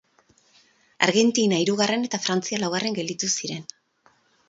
Argentina 1.09 1.61
hirugarren 1.65 2.09
eta 2.09 2.23
Frantzia 2.25 2.63
laugarren 2.65 3.01
gelditu 3.01 3.35
ziren. 3.37 3.73